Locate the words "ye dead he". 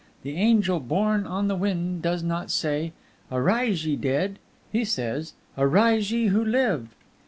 3.85-4.83